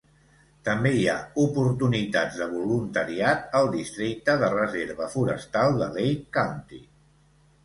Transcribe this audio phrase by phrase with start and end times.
[0.67, 6.83] També hi ha oportunitats de voluntariat al Districte de Reserva Forestal de Lake County.